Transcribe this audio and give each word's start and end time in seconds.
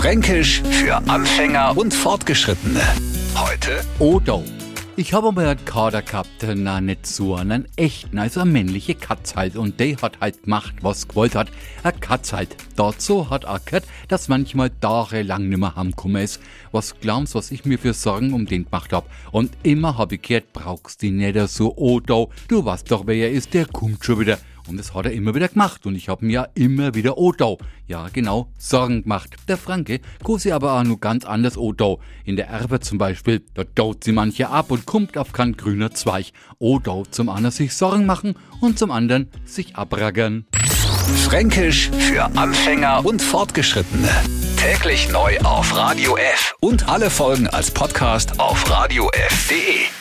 Fränkisch 0.00 0.62
für 0.62 0.96
Anfänger 1.10 1.76
und 1.76 1.92
Fortgeschrittene. 1.92 2.80
Heute 3.36 3.84
Odo. 3.98 4.42
Ich 4.96 5.12
habe 5.12 5.30
mal 5.30 5.46
einen 5.46 5.64
Kader 5.66 6.00
gehabt, 6.00 6.42
na 6.54 6.80
nicht 6.80 7.06
so 7.06 7.34
einen 7.34 7.68
echten, 7.76 8.18
also 8.18 8.40
eine 8.40 8.50
männliche 8.50 8.94
Katz 8.94 9.36
halt. 9.36 9.56
Und 9.56 9.78
der 9.78 9.98
hat 10.00 10.18
halt 10.22 10.44
gemacht, 10.44 10.76
was 10.80 11.06
gewollt 11.06 11.34
hat. 11.34 11.48
Eine 11.82 11.98
Katz 12.00 12.32
halt. 12.32 12.56
Dazu 12.76 13.28
hat 13.28 13.44
er 13.44 13.60
gehört, 13.60 13.84
dass 14.08 14.28
manchmal 14.28 14.70
tagelang 14.70 15.50
nimmer 15.50 15.76
heimgekommen 15.76 16.22
ist. 16.22 16.40
Was 16.72 16.98
glaubst 16.98 17.34
was 17.34 17.50
ich 17.50 17.66
mir 17.66 17.78
für 17.78 17.92
Sorgen 17.92 18.32
um 18.32 18.46
den 18.46 18.64
gemacht 18.64 18.94
hab? 18.94 19.04
Und 19.32 19.52
immer 19.64 19.98
hab 19.98 20.12
ich 20.12 20.22
gehört, 20.22 20.54
brauchst 20.54 21.02
die 21.02 21.10
nicht 21.10 21.38
so, 21.50 21.76
Odo. 21.76 22.30
Du 22.48 22.64
weißt 22.64 22.90
doch, 22.90 23.06
wer 23.06 23.16
er 23.16 23.32
ist, 23.32 23.52
der 23.52 23.66
kommt 23.66 24.02
schon 24.02 24.20
wieder. 24.20 24.38
Und 24.70 24.76
das 24.76 24.94
hat 24.94 25.04
er 25.04 25.12
immer 25.12 25.34
wieder 25.34 25.48
gemacht 25.48 25.84
und 25.84 25.96
ich 25.96 26.08
hab 26.08 26.22
mir 26.22 26.30
ja 26.30 26.48
immer 26.54 26.94
wieder 26.94 27.18
Odau, 27.18 27.58
ja 27.88 28.06
genau, 28.12 28.52
Sorgen 28.56 29.02
gemacht. 29.02 29.30
Der 29.48 29.56
Franke 29.56 30.00
sie 30.38 30.52
aber 30.52 30.74
auch 30.74 30.84
nur 30.84 31.00
ganz 31.00 31.24
anders 31.24 31.58
Odau. 31.58 31.98
In 32.24 32.36
der 32.36 32.46
Erbe 32.46 32.78
zum 32.78 32.96
Beispiel, 32.96 33.42
da 33.54 33.64
daut 33.64 34.04
sie 34.04 34.12
manche 34.12 34.48
ab 34.48 34.70
und 34.70 34.86
kommt 34.86 35.18
auf 35.18 35.32
kein 35.32 35.56
grüner 35.56 35.90
Zweig. 35.90 36.26
Odau 36.60 37.04
zum 37.10 37.28
einen 37.28 37.50
sich 37.50 37.74
Sorgen 37.74 38.06
machen 38.06 38.34
und 38.60 38.78
zum 38.78 38.92
anderen 38.92 39.28
sich 39.44 39.74
abraggern. 39.74 40.46
Fränkisch 41.24 41.90
für 41.90 42.24
Anfänger 42.36 43.04
und 43.04 43.20
Fortgeschrittene. 43.20 44.08
Täglich 44.56 45.10
neu 45.10 45.36
auf 45.40 45.74
Radio 45.74 46.16
F 46.16 46.54
und 46.60 46.88
alle 46.88 47.10
Folgen 47.10 47.48
als 47.48 47.72
Podcast 47.72 48.38
auf 48.38 48.70
radiof.de. 48.70 49.99